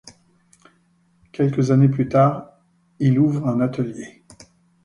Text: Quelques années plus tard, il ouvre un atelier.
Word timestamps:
Quelques 1.31 1.69
années 1.69 1.87
plus 1.87 2.09
tard, 2.09 2.57
il 2.97 3.19
ouvre 3.19 3.47
un 3.47 3.59
atelier. 3.61 4.23